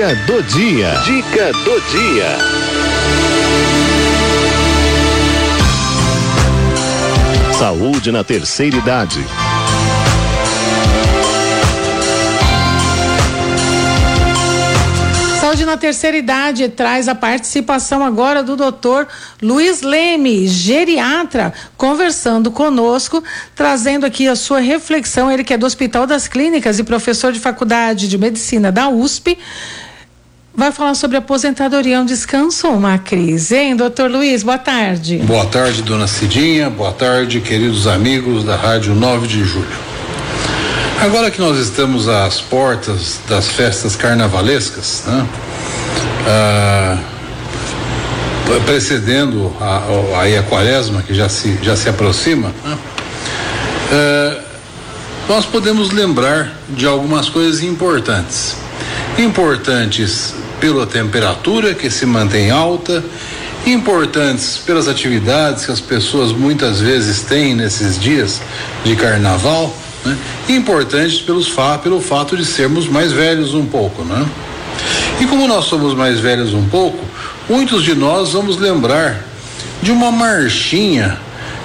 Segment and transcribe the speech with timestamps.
[0.00, 0.94] Dica do dia.
[1.04, 2.38] Dica do dia.
[7.52, 9.22] Saúde na terceira idade.
[15.38, 19.06] Saúde na terceira idade traz a participação agora do doutor
[19.42, 23.22] Luiz Leme, geriatra, conversando conosco,
[23.54, 25.30] trazendo aqui a sua reflexão.
[25.30, 29.36] Ele que é do Hospital das Clínicas e professor de Faculdade de Medicina da USP.
[30.54, 34.42] Vai falar sobre aposentadoria, um descanso ou uma crise, hein, doutor Luiz?
[34.42, 35.18] Boa tarde.
[35.18, 36.68] Boa tarde, dona Cidinha.
[36.68, 39.90] Boa tarde, queridos amigos da Rádio 9 de Julho.
[41.00, 45.26] Agora que nós estamos às portas das festas carnavalescas, né?
[46.26, 46.98] Ah,
[48.66, 49.82] precedendo a,
[50.18, 52.78] a, a quaresma que já se, já se aproxima, né?
[53.92, 54.40] ah,
[55.28, 58.56] nós podemos lembrar de algumas coisas importantes.
[59.18, 63.04] Importantes pela temperatura que se mantém alta,
[63.66, 68.40] importantes pelas atividades que as pessoas muitas vezes têm nesses dias
[68.84, 70.16] de carnaval né?
[70.48, 74.26] Importantes pelos fa pelo fato de sermos mais velhos um pouco, né?
[75.20, 77.04] E como nós somos mais velhos um pouco,
[77.48, 79.24] muitos de nós vamos lembrar
[79.82, 81.18] de uma marchinha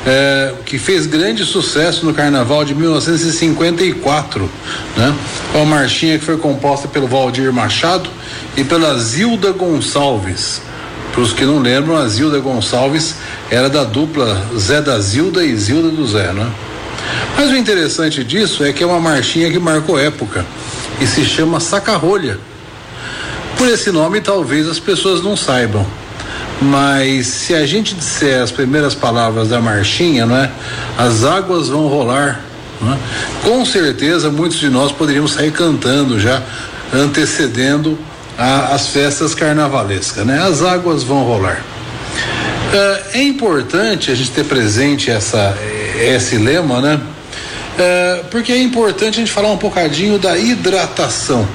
[0.05, 4.49] é, que fez grande sucesso no Carnaval de 1954,
[4.95, 5.15] né?
[5.53, 8.09] Uma marchinha que foi composta pelo Valdir Machado
[8.55, 10.61] e pela Zilda Gonçalves.
[11.11, 13.15] Para os que não lembram, a Zilda Gonçalves
[13.49, 16.51] era da dupla Zé da Zilda e Zilda do Zé, né?
[17.35, 20.45] Mas o interessante disso é que é uma marchinha que marcou época
[21.01, 22.39] e se chama Sacarrolha.
[23.57, 25.85] Por esse nome, talvez as pessoas não saibam.
[26.61, 30.49] Mas se a gente disser as primeiras palavras da marchinha, não é?
[30.97, 32.41] As águas vão rolar.
[32.81, 32.97] É?
[33.43, 36.41] Com certeza, muitos de nós poderíamos sair cantando já,
[36.93, 37.97] antecedendo
[38.37, 40.41] a, as festas carnavalescas, né?
[40.41, 41.61] As águas vão rolar.
[42.73, 45.57] É, é importante a gente ter presente essa,
[45.99, 46.99] esse lema, né?
[47.77, 51.47] É, porque é importante a gente falar um bocadinho da hidratação,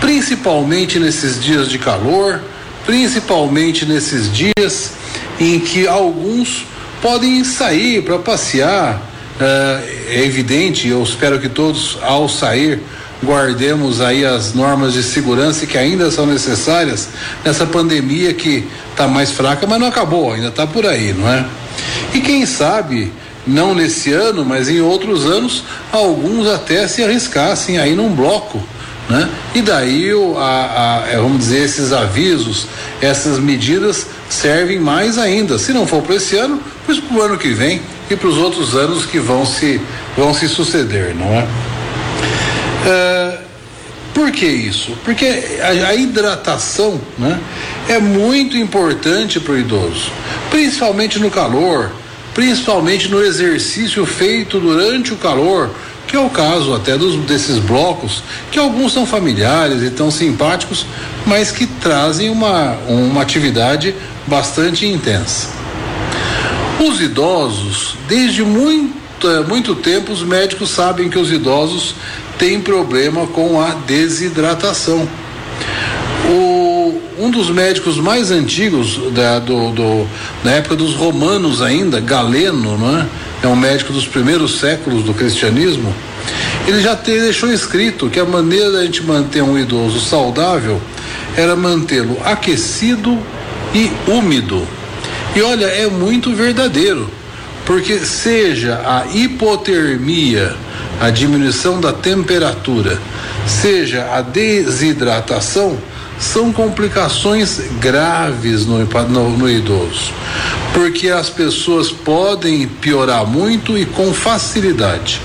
[0.00, 2.40] principalmente nesses dias de calor,
[2.84, 4.92] principalmente nesses dias
[5.38, 6.66] em que alguns
[7.02, 9.00] podem sair para passear.
[9.40, 12.80] É, é evidente, eu espero que todos, ao sair,
[13.22, 17.08] guardemos aí as normas de segurança que ainda são necessárias
[17.44, 21.44] nessa pandemia que está mais fraca, mas não acabou, ainda está por aí, não é?
[22.12, 23.12] E quem sabe
[23.46, 28.62] não nesse ano, mas em outros anos, alguns até se arriscassem aí num bloco.
[29.08, 29.28] Né?
[29.54, 32.66] E daí, a, a, é, vamos dizer, esses avisos,
[33.00, 35.58] essas medidas servem mais ainda.
[35.58, 38.36] Se não for para esse ano, pois para o ano que vem e para os
[38.36, 39.80] outros anos que vão se,
[40.16, 41.46] vão se suceder, não é?
[42.86, 43.38] é
[44.14, 44.96] por que isso?
[45.04, 45.26] Porque
[45.60, 47.38] a, a hidratação né,
[47.88, 50.10] é muito importante para o idoso,
[50.50, 51.90] principalmente no calor,
[52.32, 55.70] principalmente no exercício feito durante o calor,
[56.06, 60.86] que é o caso até dos, desses blocos, que alguns são familiares e tão simpáticos,
[61.26, 63.94] mas que trazem uma, uma atividade
[64.26, 65.48] bastante intensa.
[66.80, 68.94] Os idosos, desde muito,
[69.48, 71.94] muito tempo, os médicos sabem que os idosos
[72.38, 75.08] têm problema com a desidratação.
[76.28, 76.64] O
[77.18, 80.06] um dos médicos mais antigos da, do, do,
[80.42, 83.06] na época dos romanos ainda, Galeno, não é?
[83.44, 85.94] É um médico dos primeiros séculos do cristianismo.
[86.66, 90.80] Ele já te, deixou escrito que a maneira da gente manter um idoso saudável
[91.36, 93.18] era mantê-lo aquecido
[93.74, 94.66] e úmido.
[95.36, 97.10] E olha, é muito verdadeiro,
[97.66, 100.56] porque seja a hipotermia,
[100.98, 102.98] a diminuição da temperatura,
[103.46, 105.76] seja a desidratação,
[106.18, 110.12] são complicações graves no, no, no, idoso,
[110.72, 115.20] porque as pessoas podem piorar muito e com facilidade.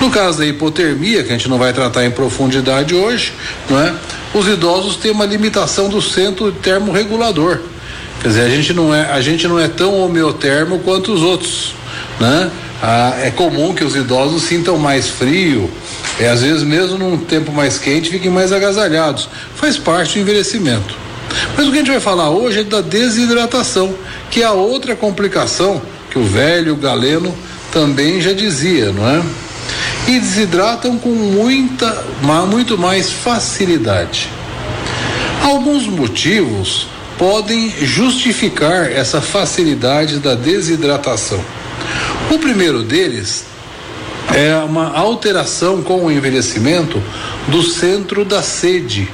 [0.00, 3.32] No caso da hipotermia, que a gente não vai tratar em profundidade hoje,
[3.68, 3.94] não é?
[4.32, 7.58] Os idosos têm uma limitação do centro termorregulador.
[8.22, 11.74] Quer dizer, a gente não é, a gente não é tão homeotermo quanto os outros,
[12.20, 12.50] né?
[12.82, 15.70] Ah, é comum que os idosos sintam mais frio,
[16.18, 19.28] é, às vezes mesmo num tempo mais quente fiquem mais agasalhados.
[19.54, 20.94] Faz parte do envelhecimento.
[21.56, 23.94] Mas o que a gente vai falar hoje é da desidratação,
[24.30, 25.80] que é a outra complicação
[26.10, 27.34] que o velho galeno
[27.72, 29.22] também já dizia, não é?
[30.06, 32.04] E desidratam com muita,
[32.50, 34.30] muito mais facilidade.
[35.42, 36.86] Alguns motivos
[37.18, 41.42] podem justificar essa facilidade da desidratação.
[42.30, 43.44] O primeiro deles
[44.34, 47.02] é uma alteração com o envelhecimento
[47.48, 49.08] do centro da sede.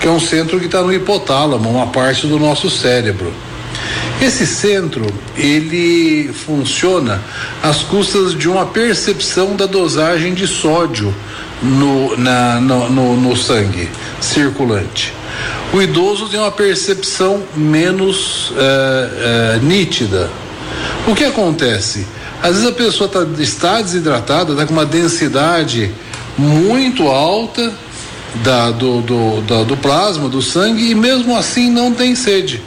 [0.00, 3.32] que é um centro que está no hipotálamo, uma parte do nosso cérebro.
[4.20, 5.06] Esse centro,
[5.36, 7.20] ele funciona
[7.62, 11.12] às custas de uma percepção da dosagem de sódio
[11.60, 13.88] no, na, no, no, no sangue
[14.20, 15.12] circulante.
[15.72, 20.30] O idoso tem uma percepção menos é, é, nítida.
[21.08, 22.06] O que acontece?
[22.42, 25.92] Às vezes a pessoa tá, está desidratada, está com uma densidade
[26.36, 27.72] muito alta
[28.42, 32.60] da, do, do, da, do plasma, do sangue, e mesmo assim não tem sede.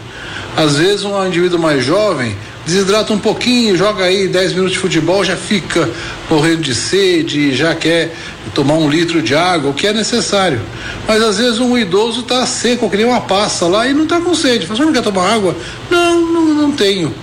[0.55, 2.35] Às vezes um indivíduo mais jovem
[2.65, 5.87] desidrata um pouquinho, joga aí 10 minutos de futebol, já fica
[6.29, 8.15] morrendo de sede, já quer
[8.53, 10.61] tomar um litro de água, o que é necessário.
[11.07, 14.19] Mas às vezes um idoso está seco, que nem uma passa lá e não está
[14.19, 14.65] com sede.
[14.65, 15.55] Você não quer tomar água?
[15.91, 17.13] Não, não, não tenho.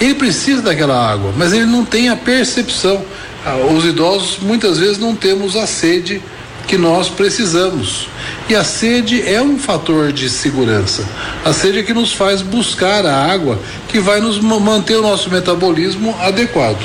[0.00, 3.02] Ele precisa daquela água, mas ele não tem a percepção.
[3.44, 6.22] Ah, os idosos muitas vezes não temos a sede
[6.66, 8.08] que nós precisamos.
[8.48, 11.08] E a sede é um fator de segurança.
[11.44, 13.58] A sede é que nos faz buscar a água
[13.88, 16.84] que vai nos manter o nosso metabolismo adequado.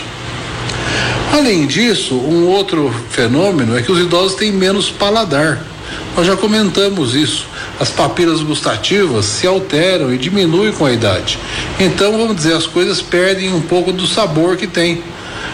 [1.33, 5.70] Além disso, um outro fenômeno é que os idosos têm menos paladar.
[6.15, 7.47] Nós já comentamos isso.
[7.79, 11.39] As papilas gustativas se alteram e diminuem com a idade.
[11.79, 15.03] Então, vamos dizer, as coisas perdem um pouco do sabor que tem.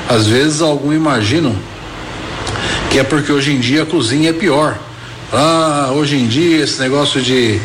[0.10, 1.56] Às vezes, alguns imaginam
[2.90, 4.78] que é porque hoje em dia a cozinha é pior.
[5.32, 7.60] Ah, hoje em dia esse negócio de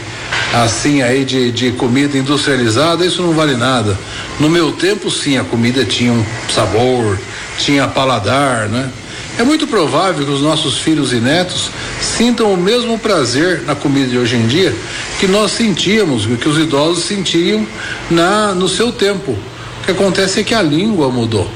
[0.53, 3.97] assim aí de, de comida industrializada, isso não vale nada.
[4.41, 7.19] No meu tempo, sim, a comida tinha um sabor,
[7.59, 8.91] tinha paladar, né?
[9.39, 11.71] É muito provável que os nossos filhos e netos
[12.01, 14.75] sintam o mesmo prazer na comida de hoje em dia
[15.19, 17.67] que nós sentíamos, que os idosos sentiam
[18.11, 19.33] na no seu tempo.
[19.33, 21.51] O que acontece é que a língua mudou.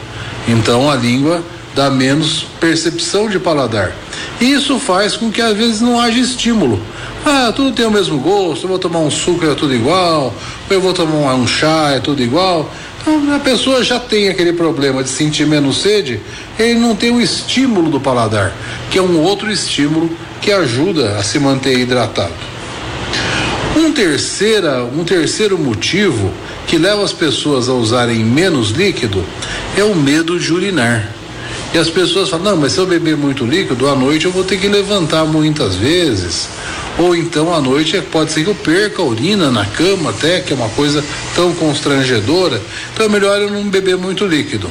[0.48, 1.42] Então a língua
[1.74, 3.92] dá menos percepção de paladar.
[4.40, 6.80] E isso faz com que às vezes não haja estímulo.
[7.24, 10.34] Ah, tudo tem o mesmo gosto, eu vou tomar um suco, é tudo igual,
[10.70, 12.70] eu vou tomar um chá, é tudo igual.
[13.06, 16.20] A pessoa já tem aquele problema de sentir menos sede,
[16.58, 18.52] ele não tem o estímulo do paladar,
[18.90, 20.10] que é um outro estímulo
[20.40, 22.34] que ajuda a se manter hidratado.
[23.76, 26.32] Um, terceira, um terceiro motivo
[26.66, 29.24] que leva as pessoas a usarem menos líquido
[29.76, 31.08] é o medo de urinar.
[31.72, 34.42] E as pessoas falam: não, mas se eu beber muito líquido, à noite eu vou
[34.42, 36.48] ter que levantar muitas vezes.
[36.98, 40.40] Ou então à noite é, pode ser que eu perca a urina na cama, até,
[40.40, 41.04] que é uma coisa
[41.34, 42.60] tão constrangedora.
[42.92, 44.70] Então é melhor eu não beber muito líquido.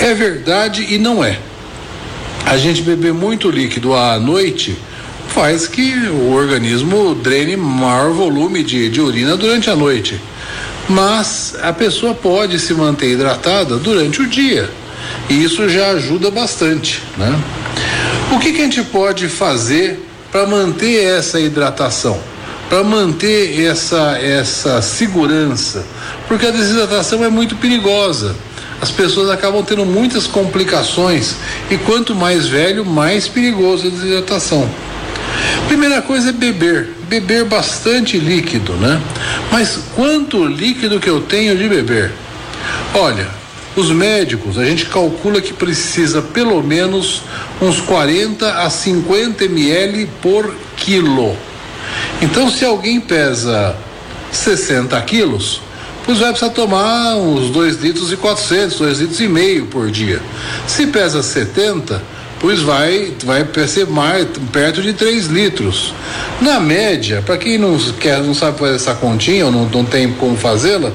[0.00, 1.38] É verdade e não é.
[2.44, 4.76] A gente beber muito líquido à noite
[5.28, 10.20] faz que o organismo drene maior volume de, de urina durante a noite.
[10.88, 14.70] Mas a pessoa pode se manter hidratada durante o dia.
[15.28, 17.36] E isso já ajuda bastante, né?
[18.32, 20.00] O que, que a gente pode fazer
[20.36, 22.20] para manter essa hidratação?
[22.68, 25.82] Para manter essa, essa segurança?
[26.28, 28.36] Porque a desidratação é muito perigosa.
[28.78, 31.36] As pessoas acabam tendo muitas complicações
[31.70, 34.68] e quanto mais velho, mais perigoso a desidratação.
[35.68, 39.00] Primeira coisa é beber, beber bastante líquido, né?
[39.50, 42.12] Mas quanto líquido que eu tenho de beber?
[42.92, 43.26] Olha,
[43.76, 47.22] os médicos, a gente calcula que precisa pelo menos
[47.60, 51.36] uns 40 a 50 ml por quilo.
[52.22, 53.76] Então, se alguém pesa
[54.32, 55.60] 60 quilos,
[56.06, 60.22] pois vai precisar tomar uns 2 litros e 400, 2 litros e meio por dia.
[60.66, 62.02] Se pesa 70,
[62.40, 65.92] pois vai vai ser mais perto de 3 litros.
[66.40, 70.10] Na média, para quem não quer, não sabe fazer essa continha ou não, não tem
[70.12, 70.92] como fazê-la,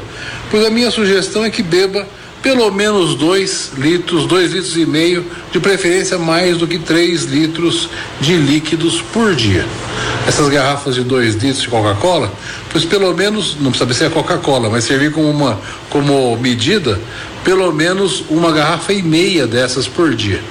[0.49, 2.07] pois a minha sugestão é que beba
[2.41, 7.89] pelo menos dois litros, dois litros e meio, de preferência mais do que três litros
[8.19, 9.65] de líquidos por dia.
[10.27, 12.31] Essas garrafas de dois litros de Coca-Cola,
[12.71, 16.99] pois pelo menos, não precisa ser a Coca-Cola, mas servir como uma como medida,
[17.43, 20.41] pelo menos uma garrafa e meia dessas por dia.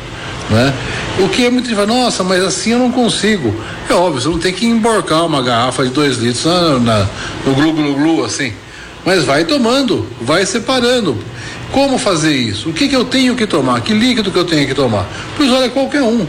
[0.49, 0.75] Né?
[1.20, 3.54] O que é muito difícil, nossa, mas assim eu não consigo.
[3.88, 7.09] É óbvio, você não tem que emborcar uma garrafa de dois litros na, na
[7.44, 8.52] no glu-glu-glu assim.
[9.04, 11.16] Mas vai tomando, vai separando.
[11.72, 12.70] Como fazer isso?
[12.70, 13.80] O que, que eu tenho que tomar?
[13.80, 15.06] Que líquido que eu tenho que tomar?
[15.36, 16.26] Pois olha, qualquer um.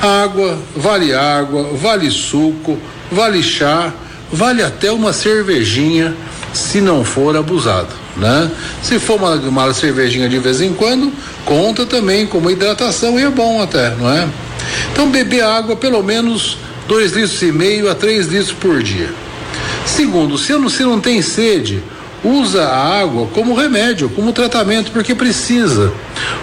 [0.00, 2.78] Água, vale água, vale suco,
[3.10, 3.92] vale chá,
[4.32, 6.14] vale até uma cervejinha,
[6.52, 8.50] se não for abusado, né?
[8.82, 11.12] Se for uma, uma cervejinha de vez em quando,
[11.44, 14.28] conta também como hidratação e é bom até, não é?
[14.92, 19.10] Então beber água pelo menos dois litros e meio a três litros por dia.
[19.84, 21.82] Segundo, se não, se não tem sede,
[22.24, 25.92] usa a água como remédio, como tratamento, porque precisa.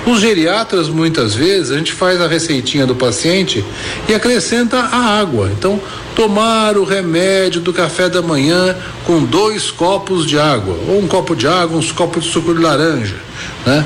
[0.06, 3.64] Os geriatras, muitas vezes, a gente faz a receitinha do paciente
[4.08, 5.52] e acrescenta a água.
[5.58, 5.80] Então,
[6.16, 11.36] tomar o remédio do café da manhã com dois copos de água, ou um copo
[11.36, 13.18] de água, uns copos de suco de laranja,
[13.66, 13.86] né?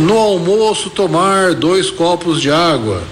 [0.00, 3.02] No almoço tomar dois copos de água.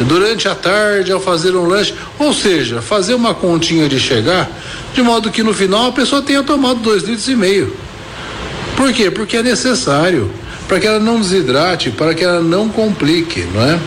[0.00, 4.50] Durante a tarde ao fazer um lanche, ou seja, fazer uma continha de chegar,
[4.94, 7.76] de modo que no final a pessoa tenha tomado dois litros e meio.
[8.76, 9.10] Por quê?
[9.10, 10.30] Porque é necessário
[10.68, 13.78] para que ela não desidrate, para que ela não complique, não é?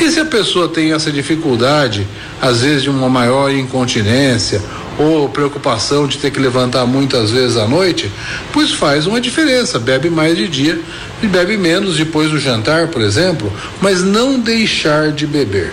[0.00, 2.06] E se a pessoa tem essa dificuldade,
[2.40, 4.62] às vezes de uma maior incontinência
[4.98, 8.10] ou preocupação de ter que levantar muitas vezes à noite,
[8.52, 10.80] pois faz uma diferença, bebe mais de dia
[11.22, 15.72] e bebe menos depois do jantar, por exemplo, mas não deixar de beber.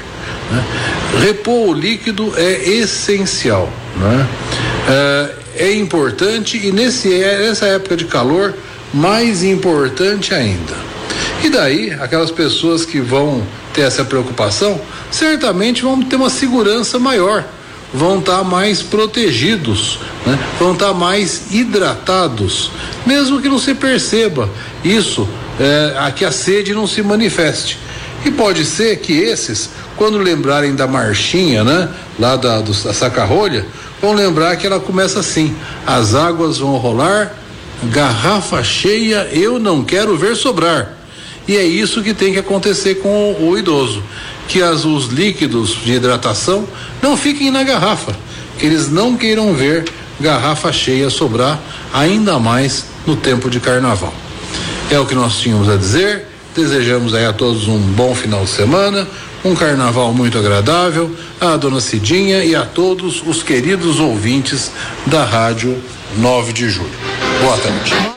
[0.51, 0.65] Né?
[1.21, 4.27] Repor o líquido é essencial, né?
[4.45, 4.46] é,
[5.55, 8.53] é importante e nesse, nessa época de calor
[8.93, 10.75] mais importante ainda.
[11.43, 14.79] E daí, aquelas pessoas que vão ter essa preocupação,
[15.11, 17.45] certamente vão ter uma segurança maior,
[17.93, 20.37] vão estar tá mais protegidos, né?
[20.59, 22.71] vão estar tá mais hidratados,
[23.05, 24.49] mesmo que não se perceba
[24.83, 25.27] isso,
[25.59, 27.79] é, que a sede não se manifeste.
[28.25, 31.89] E pode ser que esses, quando lembrarem da marchinha, né,
[32.19, 33.65] lá da, do, da saca-rolha,
[34.01, 37.35] vão lembrar que ela começa assim: as águas vão rolar
[37.83, 40.93] garrafa cheia eu não quero ver sobrar.
[41.47, 44.03] E é isso que tem que acontecer com o, o idoso,
[44.47, 46.67] que as, os líquidos de hidratação
[47.01, 48.13] não fiquem na garrafa,
[48.57, 49.85] que eles não queiram ver
[50.19, 51.59] garrafa cheia sobrar,
[51.93, 54.13] ainda mais no tempo de carnaval.
[54.91, 56.27] É o que nós tínhamos a dizer.
[56.55, 59.07] Desejamos aí a todos um bom final de semana,
[59.43, 64.71] um carnaval muito agradável, a dona Cidinha e a todos os queridos ouvintes
[65.05, 65.77] da Rádio
[66.17, 66.91] 9 de Julho.
[67.41, 68.07] Boa tarde.